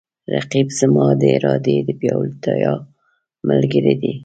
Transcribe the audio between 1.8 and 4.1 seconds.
د پیاوړتیا ملګری